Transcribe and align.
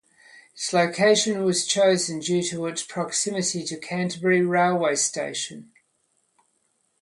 Its 0.55 0.73
location 0.73 1.43
was 1.43 1.67
chosen 1.67 2.17
due 2.17 2.41
to 2.41 2.65
its 2.65 2.81
proximity 2.81 3.63
to 3.63 3.77
Canterbury 3.77 4.43
railway 4.43 4.95
station. 4.95 5.71